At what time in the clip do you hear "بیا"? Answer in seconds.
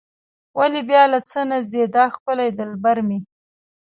0.89-1.03